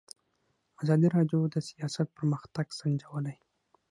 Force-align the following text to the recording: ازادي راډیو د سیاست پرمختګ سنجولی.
ازادي 0.83 1.07
راډیو 1.15 1.39
د 1.53 1.55
سیاست 1.69 2.07
پرمختګ 2.17 2.65
سنجولی. 2.79 3.35